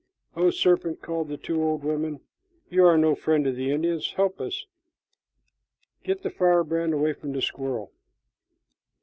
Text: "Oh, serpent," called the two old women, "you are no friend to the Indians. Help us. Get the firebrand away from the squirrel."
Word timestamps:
"Oh, 0.35 0.49
serpent," 0.49 0.99
called 1.03 1.27
the 1.27 1.37
two 1.37 1.61
old 1.63 1.83
women, 1.83 2.21
"you 2.71 2.83
are 2.85 2.97
no 2.97 3.13
friend 3.13 3.45
to 3.45 3.51
the 3.51 3.69
Indians. 3.69 4.13
Help 4.13 4.41
us. 4.41 4.65
Get 6.03 6.23
the 6.23 6.31
firebrand 6.31 6.91
away 6.95 7.13
from 7.13 7.33
the 7.33 7.41
squirrel." 7.43 7.91